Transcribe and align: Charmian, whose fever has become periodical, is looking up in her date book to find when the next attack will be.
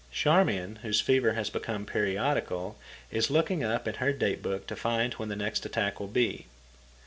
Charmian, 0.11 0.77
whose 0.77 0.99
fever 0.99 1.33
has 1.33 1.51
become 1.51 1.85
periodical, 1.85 2.75
is 3.11 3.29
looking 3.29 3.63
up 3.63 3.87
in 3.87 3.93
her 4.01 4.11
date 4.11 4.41
book 4.41 4.65
to 4.65 4.75
find 4.75 5.13
when 5.13 5.29
the 5.29 5.35
next 5.35 5.63
attack 5.63 5.99
will 5.99 6.07
be. 6.07 6.47